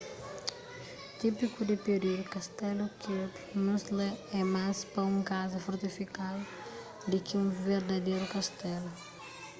[1.19, 6.41] típiku di períudu kastelu kirby muxloe é más pa un kaza fortifikadu
[7.09, 8.89] di ki un verdaderu kastelu